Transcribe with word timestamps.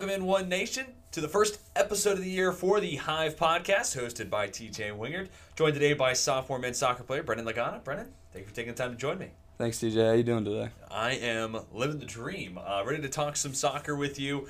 Welcome 0.00 0.22
in, 0.22 0.24
One 0.24 0.48
Nation, 0.48 0.86
to 1.12 1.20
the 1.20 1.28
first 1.28 1.60
episode 1.76 2.12
of 2.12 2.24
the 2.24 2.30
year 2.30 2.52
for 2.52 2.80
the 2.80 2.96
Hive 2.96 3.36
podcast, 3.36 3.94
hosted 4.00 4.30
by 4.30 4.48
TJ 4.48 4.96
Wingard. 4.96 5.28
Joined 5.56 5.74
today 5.74 5.92
by 5.92 6.14
sophomore 6.14 6.58
men's 6.58 6.78
soccer 6.78 7.02
player 7.02 7.22
Brennan 7.22 7.44
Lagana. 7.44 7.84
Brennan, 7.84 8.06
thank 8.32 8.46
you 8.46 8.48
for 8.48 8.54
taking 8.54 8.72
the 8.72 8.82
time 8.82 8.92
to 8.92 8.96
join 8.96 9.18
me. 9.18 9.32
Thanks, 9.58 9.76
TJ. 9.76 10.06
How 10.06 10.12
you 10.12 10.22
doing 10.22 10.46
today? 10.46 10.70
I 10.90 11.10
am 11.10 11.54
living 11.70 11.98
the 11.98 12.06
dream. 12.06 12.56
Uh, 12.56 12.82
ready 12.86 13.02
to 13.02 13.10
talk 13.10 13.36
some 13.36 13.52
soccer 13.52 13.94
with 13.94 14.18
you. 14.18 14.48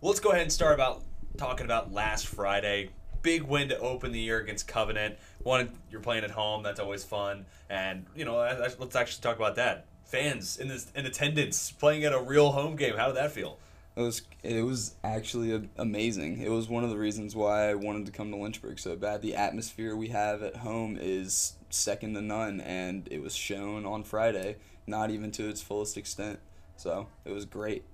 Well, 0.00 0.12
let's 0.12 0.20
go 0.20 0.30
ahead 0.30 0.44
and 0.44 0.52
start 0.52 0.72
about 0.72 1.02
talking 1.36 1.66
about 1.66 1.92
last 1.92 2.26
Friday. 2.26 2.88
Big 3.20 3.42
win 3.42 3.68
to 3.68 3.78
open 3.78 4.12
the 4.12 4.20
year 4.20 4.40
against 4.40 4.66
Covenant. 4.66 5.18
One, 5.42 5.78
you're 5.90 6.00
playing 6.00 6.24
at 6.24 6.30
home. 6.30 6.62
That's 6.62 6.80
always 6.80 7.04
fun. 7.04 7.44
And 7.68 8.06
you 8.16 8.24
know, 8.24 8.36
let's 8.78 8.96
actually 8.96 9.20
talk 9.20 9.36
about 9.36 9.56
that. 9.56 9.84
Fans 10.06 10.56
in 10.56 10.68
this 10.68 10.90
in 10.94 11.04
attendance 11.04 11.70
playing 11.70 12.04
at 12.04 12.14
a 12.14 12.18
real 12.18 12.52
home 12.52 12.76
game. 12.76 12.96
How 12.96 13.08
did 13.08 13.16
that 13.16 13.32
feel? 13.32 13.58
It 13.96 14.02
was 14.02 14.22
it 14.42 14.62
was 14.62 14.94
actually 15.02 15.68
amazing. 15.78 16.42
It 16.42 16.50
was 16.50 16.68
one 16.68 16.84
of 16.84 16.90
the 16.90 16.98
reasons 16.98 17.34
why 17.34 17.70
I 17.70 17.74
wanted 17.74 18.04
to 18.06 18.12
come 18.12 18.30
to 18.30 18.36
Lynchburg 18.36 18.78
so 18.78 18.94
bad. 18.94 19.22
The 19.22 19.34
atmosphere 19.34 19.96
we 19.96 20.08
have 20.08 20.42
at 20.42 20.56
home 20.56 20.98
is 21.00 21.54
second 21.70 22.12
to 22.14 22.20
none, 22.20 22.60
and 22.60 23.08
it 23.10 23.22
was 23.22 23.34
shown 23.34 23.86
on 23.86 24.04
Friday, 24.04 24.56
not 24.86 25.10
even 25.10 25.30
to 25.32 25.48
its 25.48 25.62
fullest 25.62 25.96
extent. 25.96 26.40
So 26.76 27.08
it 27.24 27.32
was 27.32 27.46
great. 27.46 27.84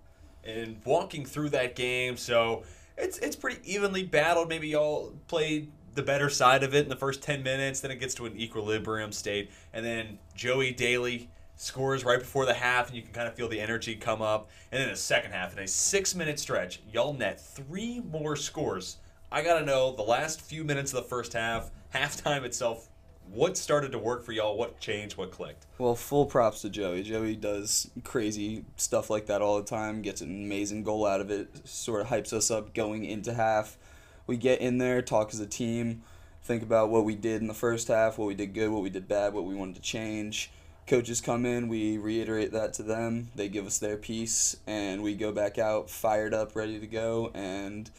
And 0.42 0.80
walking 0.84 1.24
through 1.24 1.50
that 1.50 1.76
game, 1.76 2.16
so 2.16 2.64
it's 2.98 3.18
it's 3.18 3.36
pretty 3.36 3.60
evenly 3.62 4.02
battled. 4.02 4.48
Maybe 4.48 4.68
y'all 4.68 5.14
played 5.28 5.70
the 5.94 6.02
better 6.02 6.28
side 6.28 6.64
of 6.64 6.74
it 6.74 6.82
in 6.82 6.88
the 6.88 6.96
first 6.96 7.22
ten 7.22 7.44
minutes. 7.44 7.78
Then 7.78 7.92
it 7.92 8.00
gets 8.00 8.14
to 8.14 8.26
an 8.26 8.36
equilibrium 8.36 9.12
state, 9.12 9.52
and 9.72 9.86
then 9.86 10.18
Joey 10.34 10.72
Daly 10.72 11.30
scores 11.62 12.04
right 12.04 12.18
before 12.18 12.44
the 12.44 12.54
half, 12.54 12.88
and 12.88 12.96
you 12.96 13.02
can 13.02 13.12
kind 13.12 13.28
of 13.28 13.34
feel 13.34 13.48
the 13.48 13.60
energy 13.60 13.94
come 13.94 14.20
up. 14.20 14.50
And 14.72 14.80
then 14.80 14.88
the 14.88 14.96
second 14.96 15.30
half, 15.30 15.56
in 15.56 15.62
a 15.62 15.68
six 15.68 16.14
minute 16.14 16.40
stretch, 16.40 16.80
y'all 16.92 17.12
net 17.12 17.40
three 17.40 18.00
more 18.00 18.34
scores. 18.34 18.96
I 19.30 19.42
got 19.42 19.60
to 19.60 19.64
know 19.64 19.94
the 19.94 20.02
last 20.02 20.40
few 20.40 20.64
minutes 20.64 20.92
of 20.92 21.04
the 21.04 21.08
first 21.08 21.32
half, 21.32 21.70
halftime 21.94 22.42
itself, 22.42 22.88
what 23.30 23.56
started 23.56 23.92
to 23.92 23.98
work 23.98 24.24
for 24.24 24.32
y'all? 24.32 24.58
What 24.58 24.80
changed? 24.80 25.16
What 25.16 25.30
clicked? 25.30 25.66
Well, 25.78 25.94
full 25.94 26.26
props 26.26 26.62
to 26.62 26.68
Joey. 26.68 27.04
Joey 27.04 27.36
does 27.36 27.88
crazy 28.02 28.64
stuff 28.76 29.08
like 29.08 29.26
that 29.26 29.40
all 29.40 29.56
the 29.58 29.64
time, 29.64 30.02
gets 30.02 30.20
an 30.20 30.28
amazing 30.28 30.82
goal 30.82 31.06
out 31.06 31.20
of 31.20 31.30
it, 31.30 31.66
sort 31.66 32.00
of 32.00 32.08
hypes 32.08 32.32
us 32.32 32.50
up 32.50 32.74
going 32.74 33.04
into 33.04 33.32
half. 33.32 33.78
We 34.26 34.36
get 34.36 34.60
in 34.60 34.78
there, 34.78 35.00
talk 35.00 35.32
as 35.32 35.38
a 35.38 35.46
team, 35.46 36.02
think 36.42 36.64
about 36.64 36.90
what 36.90 37.04
we 37.04 37.14
did 37.14 37.40
in 37.40 37.46
the 37.46 37.54
first 37.54 37.86
half, 37.86 38.18
what 38.18 38.26
we 38.26 38.34
did 38.34 38.52
good, 38.52 38.70
what 38.70 38.82
we 38.82 38.90
did 38.90 39.06
bad, 39.06 39.32
what 39.32 39.44
we 39.44 39.54
wanted 39.54 39.76
to 39.76 39.82
change 39.82 40.50
coaches 40.86 41.20
come 41.20 41.46
in, 41.46 41.68
we 41.68 41.98
reiterate 41.98 42.52
that 42.52 42.72
to 42.74 42.82
them. 42.82 43.30
They 43.34 43.48
give 43.48 43.66
us 43.66 43.78
their 43.78 43.96
piece, 43.96 44.56
and 44.66 45.02
we 45.02 45.14
go 45.14 45.32
back 45.32 45.58
out 45.58 45.90
fired 45.90 46.34
up, 46.34 46.56
ready 46.56 46.78
to 46.80 46.86
go, 46.86 47.30
and 47.34 47.90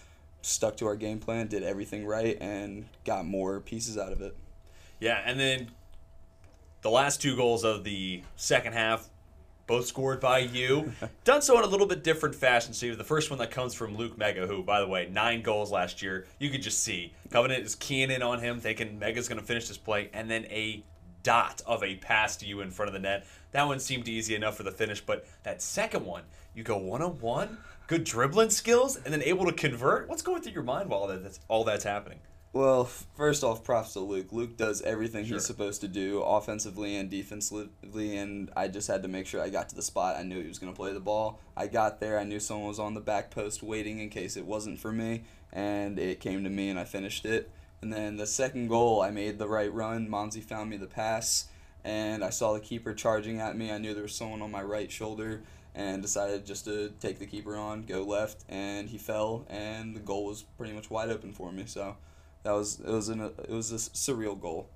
stuck 0.42 0.78
to 0.78 0.86
our 0.86 0.96
game 0.96 1.20
plan, 1.20 1.48
did 1.48 1.64
everything 1.64 2.06
right, 2.06 2.38
and 2.40 2.86
got 3.06 3.26
more 3.26 3.60
pieces 3.60 3.98
out 3.98 4.12
of 4.12 4.22
it. 4.22 4.36
Yeah, 5.00 5.22
and 5.26 5.40
then 5.40 5.72
the 6.82 6.90
last 6.90 7.22
two 7.22 7.36
goals 7.36 7.64
of 7.64 7.84
the 7.84 8.22
second 8.36 8.74
half, 8.74 9.10
both 9.66 9.86
scored 9.86 10.20
by 10.20 10.40
you. 10.40 10.92
Done 11.24 11.42
so 11.42 11.58
in 11.58 11.64
a 11.64 11.68
little 11.68 11.88
bit 11.88 12.04
different 12.04 12.36
fashion. 12.36 12.74
So 12.74 12.94
the 12.96 13.04
first 13.04 13.30
one 13.30 13.40
that 13.40 13.50
comes 13.50 13.74
from 13.74 13.96
Luke 13.96 14.18
Mega, 14.18 14.46
who, 14.46 14.62
by 14.62 14.82
the 14.82 14.88
way, 14.88 15.08
nine 15.10 15.42
goals 15.42 15.72
last 15.72 16.02
year. 16.02 16.28
You 16.40 16.50
could 16.50 16.62
just 16.62 16.84
see 16.84 17.14
Covenant 17.32 17.64
is 17.64 17.76
keying 17.76 18.12
in 18.12 18.22
on 18.22 18.40
him, 18.40 18.60
thinking 18.60 19.00
Mega's 19.00 19.30
going 19.30 19.40
to 19.40 19.46
finish 19.46 19.70
this 19.70 19.78
play, 19.78 20.10
and 20.14 20.30
then 20.30 20.46
a 20.46 20.84
dot 21.24 21.62
of 21.66 21.84
a 21.84 21.96
pass 21.96 22.36
to 22.38 22.46
you 22.46 22.62
in 22.62 22.72
front 22.72 22.90
of 22.90 22.94
the 22.94 23.00
net. 23.00 23.26
That 23.52 23.64
one 23.64 23.80
seemed 23.80 24.08
easy 24.08 24.36
enough 24.36 24.58
for 24.58 24.64
the 24.64 24.72
finish, 24.72 25.02
but 25.02 25.26
that 25.44 25.62
second 25.62 26.06
one, 26.06 26.24
you 26.54 26.64
go 26.64 26.78
one 26.78 27.02
on 27.02 27.20
one, 27.20 27.58
good 27.88 28.04
dribbling 28.04 28.50
skills, 28.50 28.98
and 28.98 29.14
then 29.14 29.24
able 29.24 29.46
to 29.46 29.54
convert. 29.54 30.10
What's 30.10 30.22
going 30.22 30.42
through 30.42 30.54
your 30.54 30.64
mind 30.64 30.90
while 30.90 31.08
that's 31.08 31.40
all 31.48 31.64
that's 31.64 31.84
happening? 31.84 32.20
Well, 32.54 32.86
first 32.86 33.44
off, 33.44 33.64
props 33.64 33.94
to 33.94 34.00
Luke. 34.00 34.28
Luke 34.32 34.58
does 34.58 34.84
everything 34.84 35.26
sure. 35.26 35.38
he's 35.38 35.46
supposed 35.46 35.82
to 35.82 35.88
do, 35.88 36.22
offensively 36.22 36.96
and 36.98 37.10
defensively, 37.10 38.18
and 38.18 38.52
I 38.56 38.68
just 38.68 38.88
had 38.88 39.02
to 39.02 39.08
make 39.08 39.26
sure 39.26 39.42
I 39.42 39.50
got 39.50 39.70
to 39.70 39.76
the 39.76 39.82
spot. 39.82 40.18
I 40.18 40.22
knew 40.22 40.40
he 40.40 40.48
was 40.48 40.60
going 40.60 40.72
to 40.72 40.78
play 40.78 40.94
the 40.94 41.00
ball. 41.00 41.40
I 41.58 41.66
got 41.66 42.00
there. 42.00 42.20
I 42.20 42.24
knew 42.24 42.40
someone 42.40 42.68
was 42.68 42.78
on 42.78 42.94
the 42.94 43.02
back 43.02 43.32
post 43.32 43.64
waiting 43.64 43.98
in 44.00 44.10
case 44.10 44.38
it 44.38 44.46
wasn't 44.46 44.80
for 44.80 44.92
me, 44.92 45.24
and 45.52 45.98
it 45.98 46.20
came 46.20 46.44
to 46.44 46.50
me, 46.50 46.70
and 46.70 46.78
I 46.78 46.84
finished 46.84 47.26
it. 47.26 47.50
And 47.84 47.92
then 47.92 48.16
the 48.16 48.26
second 48.26 48.70
goal, 48.70 49.02
I 49.02 49.12
made 49.12 49.38
the 49.38 49.48
right 49.50 49.72
run. 49.72 50.08
Monzi 50.08 50.42
found 50.42 50.70
me 50.70 50.78
the 50.78 50.88
pass, 50.88 51.48
and 51.84 52.24
I 52.24 52.30
saw 52.30 52.54
the 52.54 52.62
keeper 52.62 52.94
charging 52.94 53.42
at 53.42 53.58
me. 53.58 53.74
I 53.74 53.78
knew 53.78 53.94
there 53.94 54.04
was 54.04 54.16
someone 54.16 54.42
on 54.42 54.52
my 54.52 54.64
right 54.64 54.90
shoulder, 54.90 55.42
and 55.76 56.02
decided 56.02 56.46
just 56.46 56.64
to 56.64 56.94
take 57.02 57.20
the 57.20 57.26
keeper 57.26 57.58
on, 57.58 57.84
go 57.84 58.04
left, 58.04 58.46
and 58.48 58.88
he 58.88 58.98
fell, 58.98 59.46
and 59.50 59.94
the 59.94 60.00
goal 60.00 60.28
was 60.28 60.44
pretty 60.44 60.72
much 60.72 60.90
wide 60.90 61.10
open 61.10 61.34
for 61.34 61.52
me. 61.52 61.66
So 61.66 61.98
that 62.44 62.54
was 62.54 62.80
it 62.80 62.88
was 62.88 63.10
an, 63.10 63.20
it 63.20 63.50
was 63.50 63.74
a 63.74 63.76
surreal 63.76 64.40
goal. 64.40 64.70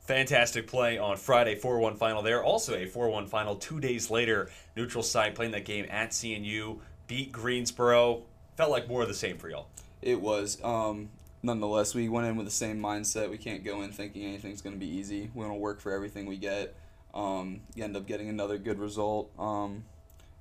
Fantastic 0.00 0.66
play 0.66 0.98
on 0.98 1.16
Friday, 1.16 1.54
4 1.54 1.78
1 1.78 1.94
final 1.94 2.22
there. 2.22 2.42
Also, 2.42 2.74
a 2.74 2.86
4 2.86 3.08
1 3.08 3.28
final 3.28 3.54
two 3.54 3.78
days 3.78 4.10
later. 4.10 4.50
Neutral 4.74 5.04
side 5.04 5.36
playing 5.36 5.52
that 5.52 5.64
game 5.64 5.86
at 5.88 6.10
CNU, 6.10 6.80
beat 7.06 7.30
Greensboro. 7.30 8.24
Felt 8.56 8.72
like 8.72 8.88
more 8.88 9.02
of 9.02 9.08
the 9.08 9.14
same 9.14 9.38
for 9.38 9.48
y'all. 9.48 9.68
It 10.02 10.20
was. 10.20 10.60
Um, 10.64 11.10
nonetheless, 11.42 11.94
we 11.94 12.08
went 12.08 12.26
in 12.26 12.36
with 12.36 12.46
the 12.46 12.52
same 12.52 12.80
mindset. 12.80 13.30
We 13.30 13.38
can't 13.38 13.64
go 13.64 13.82
in 13.82 13.92
thinking 13.92 14.24
anything's 14.24 14.62
going 14.62 14.74
to 14.74 14.80
be 14.80 14.90
easy. 14.90 15.30
We're 15.34 15.46
going 15.46 15.56
to 15.56 15.60
work 15.60 15.80
for 15.80 15.92
everything 15.92 16.26
we 16.26 16.36
get. 16.36 16.74
Um, 17.14 17.62
you 17.74 17.84
end 17.84 17.96
up 17.96 18.06
getting 18.06 18.28
another 18.28 18.58
good 18.58 18.78
result. 18.78 19.30
Um, 19.38 19.84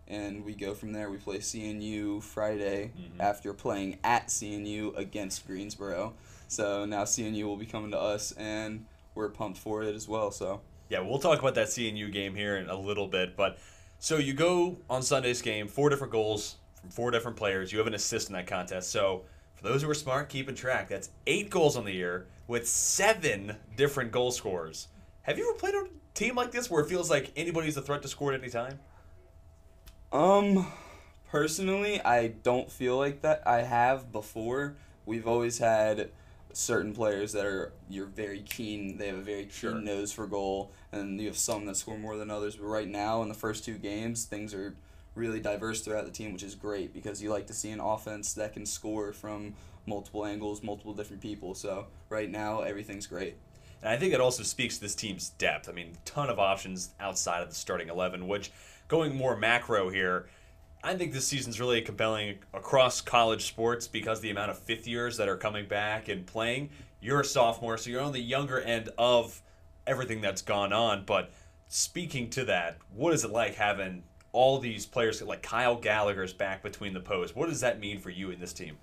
and 0.07 0.43
we 0.43 0.53
go 0.53 0.73
from 0.73 0.91
there. 0.91 1.09
We 1.09 1.17
play 1.17 1.37
CNU 1.37 2.23
Friday 2.23 2.91
mm-hmm. 2.97 3.21
after 3.21 3.53
playing 3.53 3.99
at 4.03 4.27
CNU 4.27 4.97
against 4.97 5.45
Greensboro. 5.45 6.13
So 6.47 6.85
now 6.85 7.03
CNU 7.03 7.43
will 7.43 7.57
be 7.57 7.67
coming 7.67 7.91
to 7.91 7.99
us, 7.99 8.31
and 8.31 8.85
we're 9.13 9.29
pumped 9.29 9.59
for 9.59 9.83
it 9.83 9.95
as 9.95 10.07
well. 10.07 10.31
So 10.31 10.61
yeah, 10.89 10.99
we'll 10.99 11.19
talk 11.19 11.39
about 11.39 11.55
that 11.55 11.67
CNU 11.67 12.11
game 12.11 12.35
here 12.35 12.57
in 12.57 12.69
a 12.69 12.77
little 12.77 13.07
bit. 13.07 13.37
But 13.37 13.59
so 13.99 14.17
you 14.17 14.33
go 14.33 14.77
on 14.89 15.03
Sunday's 15.03 15.41
game, 15.41 15.67
four 15.67 15.89
different 15.89 16.11
goals 16.11 16.55
from 16.81 16.89
four 16.89 17.11
different 17.11 17.37
players. 17.37 17.71
You 17.71 17.77
have 17.77 17.87
an 17.87 17.93
assist 17.93 18.29
in 18.29 18.33
that 18.33 18.47
contest. 18.47 18.91
So 18.91 19.25
for 19.59 19.67
those 19.67 19.81
who 19.81 19.89
are 19.89 19.95
smart, 19.95 20.29
keeping 20.29 20.55
track, 20.55 20.87
that's 20.87 21.09
eight 21.27 21.49
goals 21.49 21.75
on 21.75 21.83
the 21.83 21.91
year 21.91 22.27
with 22.47 22.67
seven 22.67 23.57
different 23.75 24.11
goal 24.11 24.31
scorers. 24.31 24.87
Have 25.23 25.37
you 25.37 25.49
ever 25.49 25.59
played 25.59 25.75
on 25.75 25.85
a 25.85 25.89
team 26.13 26.35
like 26.35 26.51
this 26.51 26.69
where 26.69 26.81
it 26.81 26.89
feels 26.89 27.09
like 27.09 27.31
anybody's 27.35 27.75
a 27.75 27.81
threat 27.81 28.01
to 28.03 28.07
score 28.07 28.33
at 28.33 28.41
any 28.41 28.49
time? 28.49 28.79
Um, 30.13 30.65
personally, 31.29 32.01
I 32.01 32.27
don't 32.27 32.71
feel 32.71 32.97
like 32.97 33.21
that. 33.21 33.43
I 33.45 33.61
have 33.63 34.11
before. 34.11 34.75
We've 35.05 35.27
always 35.27 35.57
had 35.57 36.09
certain 36.53 36.93
players 36.93 37.33
that 37.33 37.45
are 37.45 37.73
you're 37.89 38.05
very 38.05 38.41
keen. 38.41 38.97
They 38.97 39.07
have 39.07 39.17
a 39.17 39.21
very 39.21 39.43
keen 39.43 39.51
sure. 39.51 39.75
nose 39.75 40.13
for 40.13 40.25
goal, 40.25 40.71
and 40.91 41.19
you 41.19 41.27
have 41.27 41.37
some 41.37 41.65
that 41.65 41.75
score 41.75 41.97
more 41.97 42.15
than 42.15 42.31
others. 42.31 42.55
But 42.55 42.67
right 42.67 42.87
now, 42.87 43.21
in 43.23 43.27
the 43.27 43.35
first 43.35 43.65
two 43.65 43.77
games, 43.77 44.23
things 44.23 44.53
are 44.53 44.75
really 45.15 45.39
diverse 45.39 45.81
throughout 45.81 46.05
the 46.05 46.11
team, 46.11 46.33
which 46.33 46.43
is 46.43 46.55
great 46.55 46.93
because 46.93 47.21
you 47.21 47.29
like 47.29 47.47
to 47.47 47.53
see 47.53 47.71
an 47.71 47.79
offense 47.79 48.33
that 48.33 48.53
can 48.53 48.65
score 48.65 49.11
from 49.13 49.53
multiple 49.85 50.25
angles, 50.25 50.63
multiple 50.63 50.93
different 50.93 51.21
people. 51.21 51.53
So 51.53 51.87
right 52.09 52.29
now, 52.29 52.61
everything's 52.61 53.07
great. 53.07 53.37
And 53.81 53.89
I 53.89 53.97
think 53.97 54.13
it 54.13 54.21
also 54.21 54.43
speaks 54.43 54.75
to 54.75 54.81
this 54.81 54.95
team's 54.95 55.29
depth. 55.29 55.69
I 55.69 55.71
mean, 55.71 55.97
ton 56.05 56.29
of 56.29 56.39
options 56.39 56.91
outside 56.99 57.41
of 57.41 57.49
the 57.49 57.55
starting 57.55 57.89
eleven. 57.89 58.27
Which, 58.27 58.51
going 58.87 59.15
more 59.15 59.37
macro 59.37 59.89
here, 59.89 60.27
I 60.83 60.95
think 60.95 61.13
this 61.13 61.27
season's 61.27 61.59
really 61.59 61.81
compelling 61.81 62.39
across 62.53 63.01
college 63.01 63.47
sports 63.47 63.87
because 63.87 64.21
the 64.21 64.31
amount 64.31 64.51
of 64.51 64.59
fifth 64.59 64.87
years 64.87 65.17
that 65.17 65.29
are 65.29 65.37
coming 65.37 65.67
back 65.67 66.07
and 66.07 66.25
playing. 66.25 66.69
You're 67.01 67.21
a 67.21 67.25
sophomore, 67.25 67.77
so 67.77 67.89
you're 67.89 68.01
on 68.01 68.11
the 68.11 68.19
younger 68.19 68.59
end 68.59 68.89
of 68.97 69.41
everything 69.87 70.19
that's 70.19 70.41
gone 70.41 70.73
on. 70.73 71.05
But 71.05 71.31
speaking 71.69 72.29
to 72.31 72.43
that, 72.45 72.77
what 72.93 73.13
is 73.13 73.23
it 73.23 73.31
like 73.31 73.55
having 73.55 74.03
all 74.31 74.59
these 74.59 74.85
players 74.85 75.21
like 75.21 75.41
Kyle 75.41 75.75
Gallagher's 75.75 76.33
back 76.33 76.61
between 76.63 76.93
the 76.93 76.99
posts. 76.99 77.35
What 77.35 77.49
does 77.49 77.61
that 77.61 77.79
mean 77.79 77.99
for 77.99 78.09
you 78.09 78.31
in 78.31 78.39
this 78.39 78.53
team? 78.53 78.77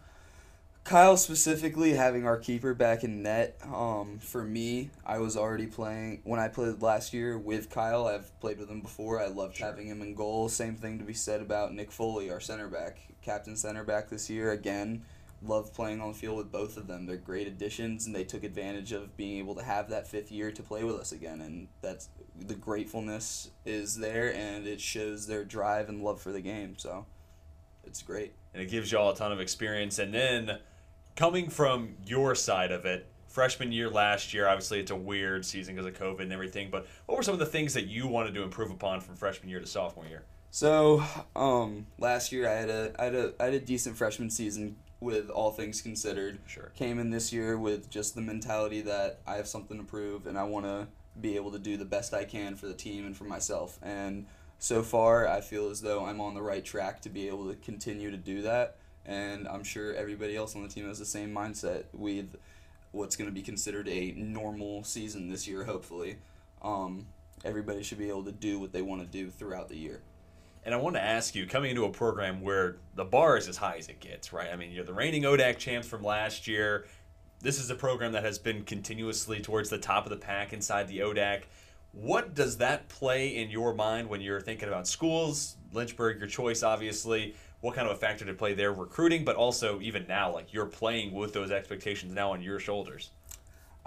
Kyle 0.86 1.16
specifically 1.16 1.94
having 1.94 2.26
our 2.26 2.36
keeper 2.36 2.72
back 2.72 3.02
in 3.02 3.22
net. 3.24 3.58
Um, 3.64 4.20
for 4.20 4.44
me, 4.44 4.90
I 5.04 5.18
was 5.18 5.36
already 5.36 5.66
playing 5.66 6.20
when 6.22 6.38
I 6.38 6.46
played 6.46 6.80
last 6.80 7.12
year 7.12 7.36
with 7.36 7.70
Kyle. 7.70 8.06
I've 8.06 8.38
played 8.40 8.58
with 8.58 8.70
him 8.70 8.82
before. 8.82 9.20
I 9.20 9.26
loved 9.26 9.56
sure. 9.56 9.66
having 9.66 9.88
him 9.88 10.00
in 10.00 10.14
goal. 10.14 10.48
Same 10.48 10.76
thing 10.76 11.00
to 11.00 11.04
be 11.04 11.12
said 11.12 11.40
about 11.40 11.74
Nick 11.74 11.90
Foley, 11.90 12.30
our 12.30 12.38
center 12.38 12.68
back, 12.68 13.00
captain 13.20 13.56
center 13.56 13.82
back 13.82 14.08
this 14.08 14.30
year. 14.30 14.52
Again, 14.52 15.04
love 15.42 15.74
playing 15.74 16.00
on 16.00 16.12
the 16.12 16.18
field 16.18 16.38
with 16.38 16.52
both 16.52 16.76
of 16.76 16.86
them. 16.86 17.06
They're 17.06 17.16
great 17.16 17.48
additions, 17.48 18.06
and 18.06 18.14
they 18.14 18.22
took 18.22 18.44
advantage 18.44 18.92
of 18.92 19.16
being 19.16 19.38
able 19.38 19.56
to 19.56 19.64
have 19.64 19.90
that 19.90 20.06
fifth 20.06 20.30
year 20.30 20.52
to 20.52 20.62
play 20.62 20.84
with 20.84 20.96
us 20.96 21.10
again. 21.10 21.40
And 21.40 21.66
that's 21.82 22.10
the 22.40 22.54
gratefulness 22.54 23.50
is 23.64 23.96
there, 23.96 24.34
and 24.34 24.66
it 24.66 24.80
shows 24.80 25.26
their 25.26 25.44
drive 25.44 25.88
and 25.88 26.02
love 26.02 26.20
for 26.20 26.32
the 26.32 26.40
game. 26.40 26.74
So 26.78 27.06
it's 27.84 28.02
great. 28.02 28.34
And 28.52 28.62
it 28.62 28.70
gives 28.70 28.90
y'all 28.90 29.10
a 29.10 29.16
ton 29.16 29.32
of 29.32 29.40
experience. 29.40 29.98
And 29.98 30.12
then 30.12 30.58
coming 31.14 31.48
from 31.48 31.96
your 32.06 32.34
side 32.34 32.72
of 32.72 32.84
it, 32.84 33.06
freshman 33.28 33.72
year 33.72 33.90
last 33.90 34.32
year, 34.32 34.48
obviously 34.48 34.80
it's 34.80 34.90
a 34.90 34.96
weird 34.96 35.44
season 35.44 35.74
because 35.74 35.86
of 35.86 35.94
COVID 35.94 36.22
and 36.22 36.32
everything. 36.32 36.68
But 36.70 36.86
what 37.06 37.16
were 37.16 37.22
some 37.22 37.34
of 37.34 37.40
the 37.40 37.46
things 37.46 37.74
that 37.74 37.86
you 37.86 38.06
wanted 38.06 38.34
to 38.34 38.42
improve 38.42 38.70
upon 38.70 39.00
from 39.00 39.16
freshman 39.16 39.48
year 39.48 39.60
to 39.60 39.66
sophomore 39.66 40.06
year? 40.06 40.24
So, 40.50 41.04
um, 41.34 41.86
last 41.98 42.32
year 42.32 42.48
I 42.48 42.54
had 42.54 42.70
a 42.70 42.92
I 42.98 43.04
had 43.04 43.14
a 43.14 43.34
I 43.38 43.44
had 43.44 43.54
a 43.54 43.60
decent 43.60 43.96
freshman 43.96 44.30
season 44.30 44.76
with 45.00 45.28
all 45.28 45.50
things 45.50 45.82
considered. 45.82 46.38
Sure. 46.46 46.72
Came 46.76 46.98
in 46.98 47.10
this 47.10 47.30
year 47.30 47.58
with 47.58 47.90
just 47.90 48.14
the 48.14 48.22
mentality 48.22 48.80
that 48.80 49.20
I 49.26 49.36
have 49.36 49.46
something 49.46 49.76
to 49.76 49.84
prove 49.84 50.26
and 50.26 50.38
I 50.38 50.44
want 50.44 50.64
to 50.64 50.86
be 51.20 51.36
able 51.36 51.50
to 51.52 51.58
do 51.58 51.76
the 51.76 51.84
best 51.84 52.14
I 52.14 52.24
can 52.24 52.56
for 52.56 52.66
the 52.66 52.74
team 52.74 53.06
and 53.06 53.16
for 53.16 53.24
myself. 53.24 53.78
And 53.82 54.26
so 54.58 54.82
far, 54.82 55.28
I 55.28 55.40
feel 55.40 55.68
as 55.70 55.80
though 55.80 56.04
I'm 56.04 56.20
on 56.20 56.34
the 56.34 56.42
right 56.42 56.64
track 56.64 57.00
to 57.02 57.08
be 57.08 57.28
able 57.28 57.48
to 57.48 57.54
continue 57.56 58.10
to 58.10 58.16
do 58.16 58.42
that. 58.42 58.76
And 59.04 59.46
I'm 59.46 59.62
sure 59.62 59.94
everybody 59.94 60.36
else 60.36 60.56
on 60.56 60.62
the 60.62 60.68
team 60.68 60.88
has 60.88 60.98
the 60.98 61.06
same 61.06 61.32
mindset 61.32 61.84
with 61.92 62.36
what's 62.90 63.16
going 63.16 63.28
to 63.28 63.34
be 63.34 63.42
considered 63.42 63.88
a 63.88 64.12
normal 64.12 64.82
season 64.82 65.28
this 65.28 65.46
year, 65.46 65.64
hopefully. 65.64 66.16
Um, 66.62 67.06
everybody 67.44 67.82
should 67.82 67.98
be 67.98 68.08
able 68.08 68.24
to 68.24 68.32
do 68.32 68.58
what 68.58 68.72
they 68.72 68.82
want 68.82 69.02
to 69.02 69.06
do 69.06 69.30
throughout 69.30 69.68
the 69.68 69.76
year. 69.76 70.02
And 70.64 70.74
I 70.74 70.78
want 70.78 70.96
to 70.96 71.02
ask 71.02 71.36
you, 71.36 71.46
coming 71.46 71.70
into 71.70 71.84
a 71.84 71.90
program 71.90 72.40
where 72.40 72.78
the 72.96 73.04
bar 73.04 73.36
is 73.36 73.46
as 73.46 73.56
high 73.56 73.76
as 73.76 73.88
it 73.88 74.00
gets, 74.00 74.32
right? 74.32 74.48
I 74.52 74.56
mean, 74.56 74.72
you're 74.72 74.84
the 74.84 74.92
reigning 74.92 75.22
ODAC 75.22 75.58
champs 75.58 75.86
from 75.86 76.02
last 76.02 76.48
year. 76.48 76.86
This 77.42 77.60
is 77.60 77.70
a 77.70 77.74
program 77.74 78.12
that 78.12 78.24
has 78.24 78.38
been 78.38 78.64
continuously 78.64 79.40
towards 79.40 79.68
the 79.68 79.78
top 79.78 80.04
of 80.04 80.10
the 80.10 80.16
pack 80.16 80.52
inside 80.52 80.88
the 80.88 81.00
ODAC. 81.00 81.42
What 81.92 82.34
does 82.34 82.56
that 82.58 82.88
play 82.88 83.36
in 83.36 83.50
your 83.50 83.74
mind 83.74 84.08
when 84.08 84.20
you're 84.20 84.40
thinking 84.40 84.68
about 84.68 84.88
schools? 84.88 85.56
Lynchburg, 85.72 86.18
your 86.18 86.28
choice, 86.28 86.62
obviously. 86.62 87.34
What 87.60 87.74
kind 87.74 87.88
of 87.88 87.96
a 87.96 87.98
factor 88.00 88.24
to 88.24 88.34
play 88.34 88.54
there 88.54 88.72
recruiting, 88.72 89.24
but 89.24 89.36
also 89.36 89.80
even 89.80 90.06
now, 90.06 90.32
like 90.32 90.52
you're 90.52 90.66
playing 90.66 91.12
with 91.12 91.34
those 91.34 91.50
expectations 91.50 92.14
now 92.14 92.32
on 92.32 92.42
your 92.42 92.58
shoulders? 92.58 93.10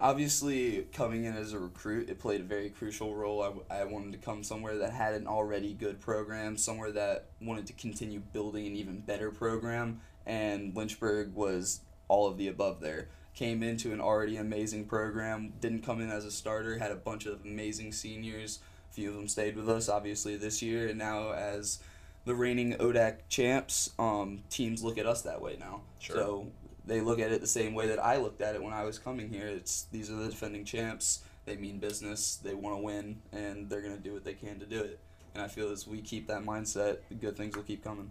obviously 0.02 0.88
coming 0.94 1.26
in 1.26 1.36
as 1.36 1.52
a 1.52 1.60
recruit 1.60 2.10
it 2.10 2.20
played 2.20 2.40
a 2.40 2.44
very 2.44 2.70
crucial 2.70 3.14
role 3.14 3.66
I, 3.70 3.82
I 3.82 3.84
wanted 3.84 4.14
to 4.14 4.18
come 4.18 4.44
somewhere 4.44 4.78
that 4.78 4.94
had 4.94 5.14
an 5.14 5.28
already 5.28 5.74
good 5.74 6.00
program 6.00 6.56
somewhere 6.56 6.92
that 6.94 7.26
wanted 7.42 7.68
to 7.68 7.74
continue 7.74 8.20
building 8.20 8.66
an 8.66 8.78
even 8.78 9.02
better 9.02 9.30
program 9.30 10.00
and 10.26 10.74
lynchburg 10.74 11.34
was 11.34 11.82
all 12.08 12.28
of 12.28 12.38
the 12.38 12.48
above 12.48 12.80
there 12.80 13.10
came 13.36 13.64
into 13.64 13.92
an 13.94 14.02
already 14.02 14.38
amazing 14.38 14.86
program 14.86 15.54
didn't 15.62 15.84
come 15.84 16.02
in 16.02 16.10
as 16.10 16.26
a 16.26 16.32
starter 16.32 16.78
had 16.78 16.92
a 16.92 16.96
bunch 16.96 17.26
of 17.26 17.40
amazing 17.46 17.92
seniors 17.92 18.60
a 18.90 18.94
few 18.94 19.10
of 19.10 19.16
them 19.16 19.28
stayed 19.28 19.56
with 19.56 19.70
us 19.70 19.88
obviously 19.90 20.36
this 20.36 20.62
year 20.62 20.88
and 20.88 20.98
now 20.98 21.32
as 21.32 21.80
the 22.26 22.36
reigning 22.36 22.74
odac 22.76 23.18
champs 23.30 23.92
um, 23.98 24.42
teams 24.50 24.84
look 24.84 24.98
at 24.98 25.06
us 25.06 25.22
that 25.22 25.42
way 25.42 25.56
now 25.60 25.82
Sure. 26.00 26.16
so 26.16 26.48
they 26.86 27.02
look 27.02 27.20
at 27.20 27.32
it 27.32 27.40
the 27.40 27.48
same 27.48 27.76
way 27.76 27.88
that 27.88 28.04
I 28.04 28.18
looked 28.18 28.42
at 28.42 28.56
it 28.56 28.64
when 28.64 28.74
I 28.74 28.84
was 28.84 28.98
coming 28.98 29.30
here. 29.30 29.46
It's 29.46 29.84
these 29.92 30.10
are 30.10 30.16
the 30.16 30.28
defending 30.28 30.66
champs. 30.66 31.20
They 31.46 31.56
mean 31.56 31.78
business. 31.78 32.38
They 32.38 32.56
want 32.56 32.78
to 32.78 32.82
win, 32.82 33.22
and 33.32 33.70
they're 33.70 33.82
gonna 33.82 33.98
do 33.98 34.14
what 34.14 34.26
they 34.26 34.34
can 34.34 34.60
to 34.60 34.66
do 34.66 34.80
it. 34.80 34.98
And 35.36 35.44
I 35.44 35.48
feel 35.50 35.70
as 35.70 35.86
we 35.88 36.02
keep 36.02 36.26
that 36.30 36.44
mindset, 36.44 36.98
the 37.10 37.14
good 37.16 37.38
things 37.38 37.56
will 37.56 37.62
keep 37.64 37.84
coming. 37.84 38.10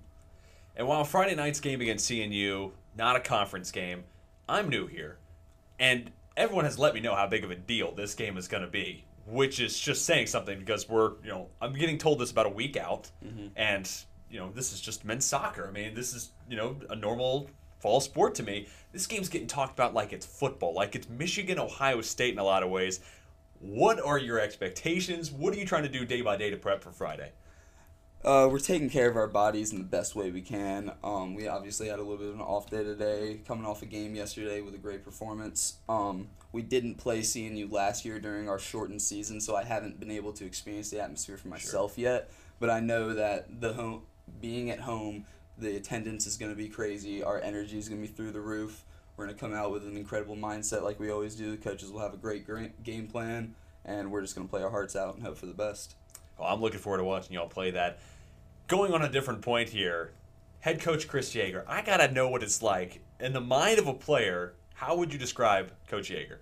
And 0.76 0.86
while 0.86 1.02
Friday 1.02 1.34
night's 1.34 1.58
game 1.58 1.80
against 1.80 2.08
CNU, 2.08 2.70
not 2.96 3.16
a 3.16 3.20
conference 3.20 3.72
game, 3.72 4.04
I'm 4.48 4.68
new 4.68 4.86
here. 4.86 5.18
And 5.78 6.10
everyone 6.36 6.64
has 6.64 6.78
let 6.78 6.94
me 6.94 7.00
know 7.00 7.14
how 7.14 7.26
big 7.26 7.44
of 7.44 7.50
a 7.50 7.56
deal 7.56 7.92
this 7.92 8.14
game 8.14 8.36
is 8.36 8.48
going 8.48 8.62
to 8.62 8.68
be, 8.68 9.04
which 9.26 9.60
is 9.60 9.78
just 9.78 10.04
saying 10.04 10.26
something 10.26 10.58
because 10.58 10.88
we're, 10.88 11.12
you 11.22 11.30
know, 11.30 11.48
I'm 11.60 11.74
getting 11.74 11.98
told 11.98 12.18
this 12.18 12.30
about 12.30 12.46
a 12.46 12.50
week 12.50 12.76
out. 12.76 13.10
Mm-hmm. 13.24 13.48
And, 13.56 13.90
you 14.30 14.38
know, 14.38 14.50
this 14.50 14.72
is 14.72 14.80
just 14.80 15.04
men's 15.04 15.24
soccer. 15.24 15.66
I 15.68 15.70
mean, 15.70 15.94
this 15.94 16.14
is, 16.14 16.30
you 16.48 16.56
know, 16.56 16.76
a 16.90 16.96
normal 16.96 17.50
fall 17.80 18.00
sport 18.00 18.34
to 18.36 18.42
me. 18.42 18.66
This 18.92 19.06
game's 19.06 19.28
getting 19.28 19.46
talked 19.46 19.72
about 19.72 19.94
like 19.94 20.12
it's 20.12 20.26
football, 20.26 20.74
like 20.74 20.94
it's 20.96 21.08
Michigan, 21.08 21.58
Ohio 21.58 22.00
State 22.00 22.32
in 22.32 22.38
a 22.38 22.44
lot 22.44 22.62
of 22.62 22.70
ways. 22.70 23.00
What 23.60 24.00
are 24.00 24.18
your 24.18 24.38
expectations? 24.38 25.30
What 25.30 25.52
are 25.54 25.58
you 25.58 25.66
trying 25.66 25.82
to 25.82 25.88
do 25.88 26.04
day 26.04 26.22
by 26.22 26.36
day 26.36 26.50
to 26.50 26.56
prep 26.56 26.82
for 26.82 26.92
Friday? 26.92 27.32
Uh, 28.24 28.48
we're 28.50 28.58
taking 28.58 28.90
care 28.90 29.08
of 29.08 29.16
our 29.16 29.28
bodies 29.28 29.70
in 29.70 29.78
the 29.78 29.84
best 29.84 30.16
way 30.16 30.32
we 30.32 30.40
can. 30.40 30.90
Um, 31.04 31.34
we 31.34 31.46
obviously 31.46 31.86
had 31.86 32.00
a 32.00 32.02
little 32.02 32.16
bit 32.16 32.28
of 32.28 32.34
an 32.34 32.40
off 32.40 32.68
day 32.68 32.82
today, 32.82 33.40
coming 33.46 33.64
off 33.64 33.80
a 33.82 33.86
game 33.86 34.16
yesterday 34.16 34.60
with 34.60 34.74
a 34.74 34.78
great 34.78 35.04
performance. 35.04 35.76
Um, 35.88 36.26
we 36.50 36.62
didn't 36.62 36.96
play 36.96 37.20
CNU 37.20 37.70
last 37.70 38.04
year 38.04 38.18
during 38.18 38.48
our 38.48 38.58
shortened 38.58 39.02
season, 39.02 39.40
so 39.40 39.54
I 39.54 39.62
haven't 39.62 40.00
been 40.00 40.10
able 40.10 40.32
to 40.32 40.44
experience 40.44 40.90
the 40.90 41.00
atmosphere 41.00 41.36
for 41.36 41.46
myself 41.46 41.96
yet. 41.96 42.28
But 42.58 42.70
I 42.70 42.80
know 42.80 43.14
that 43.14 43.60
the 43.60 43.74
home, 43.74 44.02
being 44.40 44.68
at 44.70 44.80
home, 44.80 45.24
the 45.56 45.76
attendance 45.76 46.26
is 46.26 46.36
going 46.36 46.50
to 46.50 46.56
be 46.56 46.68
crazy. 46.68 47.22
Our 47.22 47.40
energy 47.40 47.78
is 47.78 47.88
going 47.88 48.02
to 48.02 48.08
be 48.08 48.12
through 48.12 48.32
the 48.32 48.40
roof. 48.40 48.84
We're 49.16 49.26
going 49.26 49.36
to 49.36 49.40
come 49.40 49.54
out 49.54 49.70
with 49.70 49.86
an 49.86 49.96
incredible 49.96 50.36
mindset 50.36 50.82
like 50.82 50.98
we 50.98 51.12
always 51.12 51.36
do. 51.36 51.52
The 51.52 51.56
coaches 51.56 51.92
will 51.92 52.00
have 52.00 52.14
a 52.14 52.18
great 52.18 52.44
gra- 52.44 52.70
game 52.82 53.06
plan, 53.06 53.54
and 53.84 54.10
we're 54.10 54.22
just 54.22 54.34
going 54.34 54.48
to 54.48 54.50
play 54.50 54.62
our 54.64 54.70
hearts 54.70 54.96
out 54.96 55.14
and 55.14 55.22
hope 55.22 55.38
for 55.38 55.46
the 55.46 55.54
best. 55.54 55.94
Well, 56.38 56.48
I'm 56.48 56.60
looking 56.60 56.78
forward 56.78 56.98
to 56.98 57.04
watching 57.04 57.34
y'all 57.34 57.48
play 57.48 57.72
that. 57.72 57.98
Going 58.68 58.92
on 58.92 59.02
a 59.02 59.10
different 59.10 59.42
point 59.42 59.70
here, 59.70 60.12
head 60.60 60.80
coach 60.80 61.08
Chris 61.08 61.34
Yeager. 61.34 61.64
I 61.66 61.82
gotta 61.82 62.12
know 62.12 62.28
what 62.28 62.42
it's 62.42 62.62
like 62.62 63.00
in 63.18 63.32
the 63.32 63.40
mind 63.40 63.78
of 63.78 63.88
a 63.88 63.94
player. 63.94 64.54
How 64.74 64.96
would 64.96 65.12
you 65.12 65.18
describe 65.18 65.72
Coach 65.88 66.10
Yeager? 66.10 66.36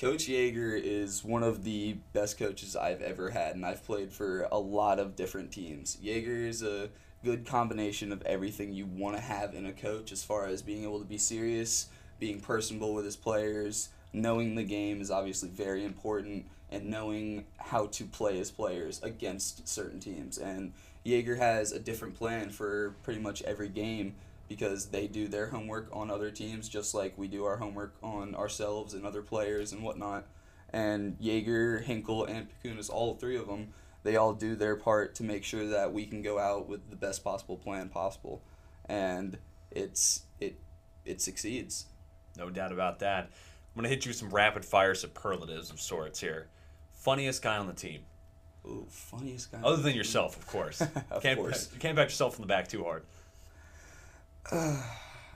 Coach 0.00 0.26
Yeager 0.26 0.80
is 0.82 1.22
one 1.22 1.42
of 1.42 1.64
the 1.64 1.98
best 2.14 2.38
coaches 2.38 2.74
I've 2.74 3.02
ever 3.02 3.28
had, 3.28 3.54
and 3.54 3.66
I've 3.66 3.84
played 3.84 4.10
for 4.10 4.48
a 4.50 4.58
lot 4.58 4.98
of 4.98 5.14
different 5.14 5.52
teams. 5.52 5.98
Yeager 6.02 6.48
is 6.48 6.62
a 6.62 6.88
good 7.22 7.46
combination 7.46 8.10
of 8.10 8.22
everything 8.22 8.72
you 8.72 8.86
want 8.86 9.16
to 9.16 9.22
have 9.22 9.54
in 9.54 9.66
a 9.66 9.72
coach 9.72 10.10
as 10.10 10.24
far 10.24 10.46
as 10.46 10.62
being 10.62 10.84
able 10.84 10.98
to 10.98 11.04
be 11.04 11.18
serious, 11.18 11.88
being 12.18 12.40
personable 12.40 12.94
with 12.94 13.04
his 13.04 13.16
players, 13.16 13.90
knowing 14.14 14.54
the 14.54 14.64
game 14.64 15.00
is 15.02 15.10
obviously 15.10 15.50
very 15.50 15.84
important, 15.84 16.46
and 16.72 16.86
knowing 16.86 17.44
how 17.58 17.86
to 17.86 18.04
play 18.04 18.40
as 18.40 18.50
players 18.50 19.00
against 19.02 19.68
certain 19.68 20.00
teams. 20.00 20.38
And 20.38 20.72
Yeager 21.04 21.36
has 21.36 21.72
a 21.72 21.78
different 21.78 22.14
plan 22.14 22.50
for 22.50 22.96
pretty 23.02 23.20
much 23.20 23.42
every 23.42 23.68
game 23.68 24.14
because 24.48 24.86
they 24.86 25.06
do 25.06 25.28
their 25.28 25.48
homework 25.48 25.88
on 25.92 26.10
other 26.10 26.30
teams 26.30 26.68
just 26.68 26.94
like 26.94 27.16
we 27.16 27.28
do 27.28 27.44
our 27.44 27.56
homework 27.56 27.94
on 28.02 28.34
ourselves 28.34 28.94
and 28.94 29.06
other 29.06 29.22
players 29.22 29.72
and 29.72 29.82
whatnot. 29.82 30.26
And 30.72 31.18
Yeager, 31.18 31.82
Hinkle, 31.82 32.24
and 32.24 32.48
Pacunas, 32.48 32.90
all 32.90 33.14
three 33.14 33.36
of 33.36 33.46
them, 33.46 33.68
they 34.02 34.16
all 34.16 34.32
do 34.32 34.56
their 34.56 34.76
part 34.76 35.14
to 35.16 35.22
make 35.22 35.44
sure 35.44 35.66
that 35.68 35.92
we 35.92 36.06
can 36.06 36.22
go 36.22 36.38
out 36.38 36.68
with 36.68 36.90
the 36.90 36.96
best 36.96 37.22
possible 37.22 37.56
plan 37.56 37.88
possible. 37.88 38.42
And 38.86 39.38
it's 39.70 40.22
it 40.40 40.58
it 41.04 41.20
succeeds. 41.20 41.86
No 42.36 42.50
doubt 42.50 42.72
about 42.72 42.98
that. 43.00 43.24
I'm 43.24 43.76
gonna 43.76 43.88
hit 43.88 44.04
you 44.04 44.10
with 44.10 44.16
some 44.16 44.30
rapid 44.30 44.64
fire 44.64 44.94
superlatives 44.94 45.70
of 45.70 45.80
sorts 45.80 46.20
here. 46.20 46.48
Funniest 47.02 47.42
guy 47.42 47.56
on 47.58 47.66
the 47.66 47.72
team, 47.72 48.02
Ooh, 48.64 48.86
funniest 48.88 49.50
guy. 49.50 49.58
other 49.64 49.82
than 49.82 49.94
yourself, 49.94 50.36
of 50.36 50.46
course. 50.46 50.80
Of 51.10 51.22
can't 51.22 51.38
course. 51.38 51.68
you 51.74 51.80
can't 51.80 51.96
pat 51.96 52.06
yourself 52.06 52.36
on 52.36 52.42
the 52.42 52.46
back 52.46 52.68
too 52.68 52.84
hard. 52.84 53.02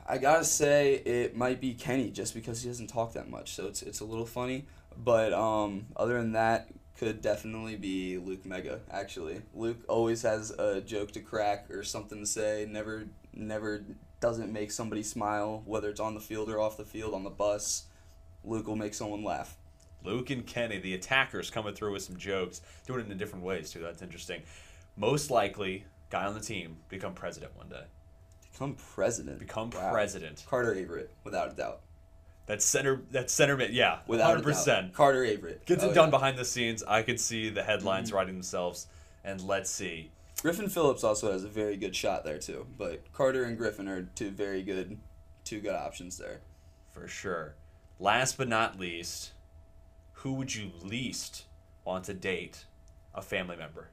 I 0.09 0.19
gotta 0.19 0.45
say 0.45 0.95
it 0.95 1.37
might 1.37 1.61
be 1.61 1.75
Kenny 1.75 2.11
just 2.11 2.35
because 2.35 2.63
he 2.63 2.69
doesn't 2.69 2.87
talk 2.87 3.15
that 3.15 3.29
much, 3.29 3.55
so 3.55 3.67
it's 3.67 3.83
it's 3.83 4.01
a 4.01 4.05
little 4.05 4.27
funny. 4.27 4.67
But 4.97 5.33
um, 5.33 5.87
other 5.97 6.19
than 6.19 6.33
that, 6.33 6.69
could 6.97 7.21
definitely 7.21 7.77
be 7.77 8.17
Luke 8.19 8.47
Mega. 8.47 8.81
Actually, 8.91 9.43
Luke 9.53 9.79
always 9.89 10.23
has 10.23 10.51
a 10.53 10.81
joke 10.81 11.11
to 11.13 11.21
crack 11.21 11.69
or 11.71 11.83
something 11.83 12.21
to 12.21 12.27
say. 12.27 12.67
Never 12.71 13.07
never 13.33 13.85
doesn't 14.21 14.53
make 14.53 14.71
somebody 14.71 15.03
smile, 15.03 15.63
whether 15.67 15.91
it's 15.91 16.01
on 16.01 16.15
the 16.15 16.21
field 16.21 16.49
or 16.49 16.61
off 16.61 16.77
the 16.77 16.85
field 16.85 17.13
on 17.13 17.25
the 17.25 17.31
bus. 17.31 17.87
Luke 18.45 18.67
will 18.69 18.77
make 18.77 18.95
someone 18.95 19.25
laugh. 19.25 19.57
Luke 20.07 20.31
and 20.31 20.47
Kenny, 20.47 20.79
the 20.79 20.95
attackers, 20.95 21.51
coming 21.51 21.75
through 21.75 21.93
with 21.93 22.03
some 22.03 22.17
jokes, 22.17 22.63
doing 22.87 23.01
it 23.01 23.11
in 23.11 23.19
different 23.19 23.45
ways 23.45 23.71
too. 23.71 23.81
That's 23.81 24.01
interesting. 24.03 24.43
Most 24.97 25.31
likely, 25.31 25.85
guy 26.11 26.25
on 26.25 26.35
the 26.35 26.41
team 26.41 26.77
become 26.89 27.13
president 27.13 27.55
one 27.57 27.69
day. 27.69 27.85
Become 28.53 28.77
president. 28.95 29.39
Become 29.41 29.71
Wow. 29.71 29.93
president. 29.93 30.45
Carter 30.49 30.75
Averett, 30.75 31.09
without 31.25 31.53
a 31.53 31.57
doubt. 31.57 31.81
That's 32.47 32.65
center. 32.65 33.03
That's 33.11 33.33
center 33.33 33.57
mid. 33.57 33.75
Yeah, 33.75 33.99
Without 34.07 34.27
hundred 34.29 34.39
a 34.39 34.43
doubt. 34.45 34.49
percent. 34.59 34.93
Carter 34.95 35.25
Averett 35.25 35.67
Gets 35.67 35.83
it 35.83 35.87
Oh, 35.91 35.93
done 35.93 35.95
yeah. 35.97 36.03
Mm-hmm. 36.03 36.11
behind 36.13 36.39
the 36.39 36.45
scenes. 36.45 36.83
I 36.85 37.03
could 37.03 37.21
see 37.21 37.51
the 37.51 37.65
headlines 37.65 38.13
writing 38.13 38.35
themselves. 38.35 38.87
And 39.25 39.41
let's 39.43 39.69
see. 39.69 40.13
Griffin 40.41 40.69
Phillips 40.69 41.03
also 41.03 41.33
has 41.33 41.43
a 41.43 41.49
very 41.49 41.77
good 41.77 41.97
shot 41.97 42.25
there 42.25 42.39
too, 42.39 42.67
but 42.79 43.13
Carter 43.13 43.43
and 43.45 43.59
Griffin 43.59 43.89
are 43.89 44.03
two 44.15 44.31
very 44.31 44.63
good, 44.63 44.97
two 45.45 45.61
good 45.61 45.75
options 45.75 46.17
there. 46.19 46.41
For 46.93 47.09
sure. 47.09 47.57
Last 47.99 48.39
but 48.39 48.47
not 48.49 48.79
least, 48.79 49.33
who 50.21 50.33
would 50.35 50.55
you 50.55 50.71
least 50.83 51.45
want 51.85 52.05
to 52.05 52.15
date? 52.15 52.65
A 53.15 53.23
family 53.23 53.57
member, 53.57 53.89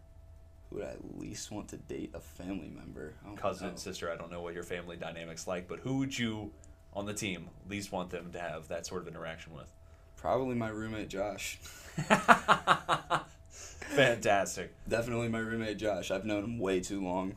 Who 0.69 0.75
would 0.77 0.85
I 0.85 0.95
least 1.17 1.49
want 1.49 1.69
to 1.69 1.77
date 1.77 2.11
a 2.13 2.19
family 2.19 2.69
member? 2.69 3.13
Oh, 3.25 3.35
cousin, 3.35 3.69
no. 3.69 3.75
sister. 3.77 4.11
I 4.11 4.17
don't 4.17 4.29
know 4.29 4.41
what 4.41 4.53
your 4.53 4.63
family 4.63 4.97
dynamics 4.97 5.47
like, 5.47 5.67
but 5.69 5.79
who 5.79 5.99
would 5.99 6.19
you 6.19 6.51
on 6.93 7.05
the 7.05 7.13
team 7.13 7.49
least 7.69 7.93
want 7.93 8.09
them 8.09 8.31
to 8.33 8.39
have 8.39 8.67
that 8.67 8.85
sort 8.85 9.01
of 9.01 9.07
interaction 9.07 9.53
with? 9.55 9.71
Probably 10.17 10.55
my 10.55 10.67
roommate 10.67 11.07
Josh. 11.07 11.57
Fantastic. 13.49 14.73
Definitely 14.87 15.29
my 15.29 15.39
roommate 15.39 15.77
Josh. 15.77 16.11
I've 16.11 16.25
known 16.25 16.43
him 16.43 16.59
way 16.59 16.79
too 16.79 17.01
long. 17.03 17.33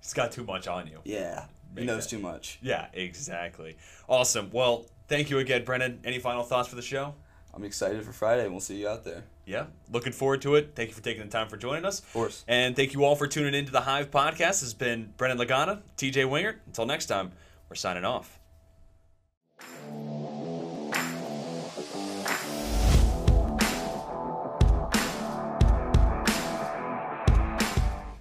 He's 0.00 0.12
got 0.14 0.32
too 0.32 0.44
much 0.44 0.66
on 0.66 0.86
you. 0.86 0.98
Yeah, 1.04 1.44
he 1.76 1.84
knows 1.84 2.04
that- 2.04 2.10
too 2.10 2.18
much. 2.22 2.58
Yeah, 2.62 2.86
exactly. 2.92 3.76
Awesome. 4.08 4.50
Well, 4.52 4.86
thank 5.08 5.30
you 5.30 5.38
again, 5.38 5.64
Brennan. 5.64 6.00
Any 6.04 6.18
final 6.18 6.42
thoughts 6.42 6.68
for 6.68 6.76
the 6.76 6.82
show? 6.82 7.14
I'm 7.54 7.64
excited 7.64 8.04
for 8.04 8.12
Friday, 8.12 8.48
we'll 8.48 8.60
see 8.60 8.80
you 8.80 8.88
out 8.88 9.04
there. 9.04 9.24
Yeah, 9.44 9.66
looking 9.92 10.12
forward 10.12 10.42
to 10.42 10.54
it. 10.54 10.72
Thank 10.74 10.90
you 10.90 10.94
for 10.94 11.02
taking 11.02 11.22
the 11.22 11.28
time 11.28 11.48
for 11.48 11.56
joining 11.56 11.84
us. 11.84 11.98
Of 12.00 12.12
course. 12.12 12.44
And 12.46 12.76
thank 12.76 12.94
you 12.94 13.04
all 13.04 13.16
for 13.16 13.26
tuning 13.26 13.54
into 13.54 13.72
the 13.72 13.82
Hive 13.82 14.10
podcast. 14.10 14.38
This 14.38 14.60
has 14.62 14.74
been 14.74 15.12
Brennan 15.16 15.38
Lagana, 15.38 15.82
TJ 15.96 16.26
Wingert. 16.28 16.56
Until 16.66 16.86
next 16.86 17.06
time, 17.06 17.32
we're 17.68 17.76
signing 17.76 18.04
off. 18.04 18.39